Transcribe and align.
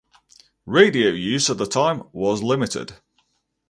Radio 0.65 1.11
use 1.11 1.47
at 1.51 1.59
the 1.59 1.67
time 1.67 2.01
was 2.11 2.41
limited. 2.41 2.95